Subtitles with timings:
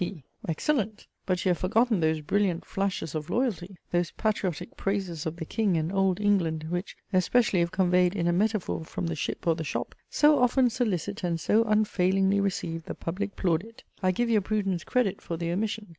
[0.03, 0.23] P.
[0.49, 1.05] Excellent!
[1.27, 5.77] But you have forgotten those brilliant flashes of loyalty, those patriotic praises of the King
[5.77, 9.63] and Old England, which, especially if conveyed in a metaphor from the ship or the
[9.63, 13.83] shop, so often solicit and so unfailingly receive the public plaudit!
[14.01, 15.89] I give your prudence credit for the omission.